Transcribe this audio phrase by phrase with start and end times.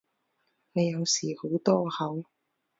[0.71, 2.25] 你有時好多口